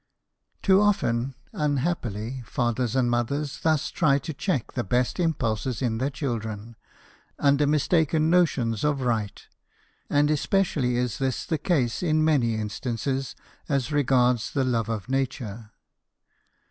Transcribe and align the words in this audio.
Too 0.63 0.81
often, 0.81 1.35
unhappily, 1.53 2.41
fathers 2.47 2.95
and 2.95 3.07
mothers 3.07 3.59
thus 3.59 3.91
try 3.91 4.17
to 4.17 4.33
check 4.33 4.71
the 4.71 4.83
best 4.83 5.19
impulses 5.19 5.79
in 5.79 5.99
their 5.99 6.09
children, 6.09 6.75
under 7.37 7.67
mistaken 7.67 8.27
notions 8.27 8.83
of 8.83 9.01
right, 9.01 9.45
and 10.09 10.31
especially 10.31 10.97
is 10.97 11.19
this 11.19 11.45
the 11.45 11.59
case 11.59 12.01
in 12.01 12.25
many 12.25 12.55
instances 12.55 13.35
as 13.69 13.91
regards 13.91 14.49
the 14.49 14.63
love 14.65 14.89
of 14.89 15.07
nature. 15.07 15.69